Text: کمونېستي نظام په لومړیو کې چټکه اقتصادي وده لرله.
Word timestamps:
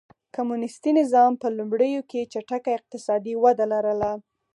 کمونېستي 0.35 0.91
نظام 0.99 1.31
په 1.41 1.47
لومړیو 1.57 2.01
کې 2.11 2.29
چټکه 2.31 2.69
اقتصادي 2.77 3.33
وده 3.43 3.65
لرله. 3.73 4.11